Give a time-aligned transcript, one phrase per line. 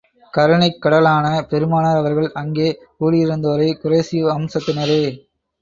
[0.33, 2.67] கருணைக் கடலான பெருமானார் அவர்கள் அங்கே
[2.97, 5.03] கூடியிருந்தோரை குறைஷி வம்சத்தினரே!